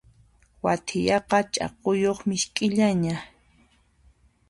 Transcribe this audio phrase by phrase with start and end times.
[0.65, 3.15] Wathiyaqa ch'akuyuq misk'illana.